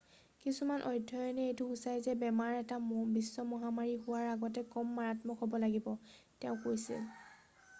[0.43, 2.79] কিছুমান অধ্যয়নে এইটো সুচাই যে বেমাৰ এটা
[3.17, 7.07] বিশ্ব মহামাৰী হোৱাৰ আগতে কম মাৰাত্মক হ'ব লাগিব তেওঁ কৈছিল